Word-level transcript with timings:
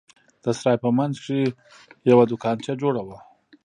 د 0.43 0.45
سراى 0.57 0.75
په 0.83 0.89
منځ 0.97 1.13
کښې 1.23 1.41
يوه 2.09 2.23
دوکانچه 2.31 2.73
جوړه 2.81 3.01
وه. 3.07 3.17